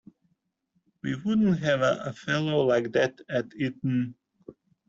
We 1.03 1.13
wouldn't 1.13 1.59
have 1.59 1.81
a 1.81 2.11
fellow 2.13 2.65
like 2.65 2.91
that 2.93 3.21
at 3.29 3.53
Eton. 3.55 4.15